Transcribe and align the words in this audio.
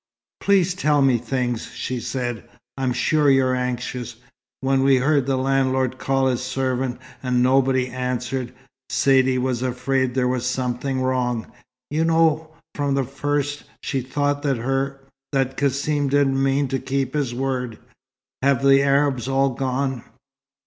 "Please 0.39 0.73
tell 0.73 1.03
me 1.03 1.19
things," 1.19 1.67
she 1.75 1.99
said. 1.99 2.49
"I'm 2.75 2.91
sure 2.91 3.29
you're 3.29 3.53
anxious. 3.53 4.15
When 4.61 4.81
we 4.81 4.95
heard 4.95 5.27
the 5.27 5.37
landlord 5.37 5.99
call 5.99 6.25
his 6.25 6.41
servant 6.41 6.99
and 7.21 7.43
nobody 7.43 7.87
answered, 7.87 8.51
Saidee 8.89 9.37
was 9.37 9.61
afraid 9.61 10.15
there 10.15 10.27
was 10.27 10.47
something 10.47 11.01
wrong. 11.03 11.51
You 11.91 12.03
know, 12.05 12.49
from 12.73 12.95
the 12.95 13.03
first 13.03 13.65
she 13.83 14.01
thought 14.01 14.41
that 14.41 14.57
her 14.57 15.01
that 15.33 15.55
Cassim 15.55 16.07
didn't 16.09 16.41
mean 16.41 16.67
to 16.69 16.79
keep 16.79 17.13
his 17.13 17.35
word. 17.35 17.77
Have 18.41 18.63
the 18.63 18.81
Arabs 18.81 19.27
all 19.27 19.51
gone?" 19.51 20.03